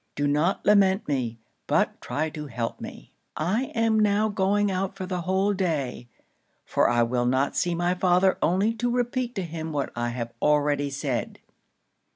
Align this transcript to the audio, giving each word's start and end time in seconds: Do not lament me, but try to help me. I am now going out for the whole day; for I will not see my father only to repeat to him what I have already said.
Do 0.15 0.25
not 0.25 0.65
lament 0.65 1.07
me, 1.07 1.37
but 1.67 2.01
try 2.01 2.31
to 2.31 2.47
help 2.47 2.81
me. 2.81 3.13
I 3.37 3.65
am 3.75 3.99
now 3.99 4.29
going 4.29 4.71
out 4.71 4.95
for 4.95 5.05
the 5.05 5.21
whole 5.21 5.53
day; 5.53 6.07
for 6.65 6.89
I 6.89 7.03
will 7.03 7.27
not 7.27 7.55
see 7.55 7.75
my 7.75 7.93
father 7.93 8.39
only 8.41 8.73
to 8.77 8.89
repeat 8.89 9.35
to 9.35 9.43
him 9.43 9.71
what 9.71 9.91
I 9.95 10.09
have 10.09 10.33
already 10.41 10.89
said. 10.89 11.37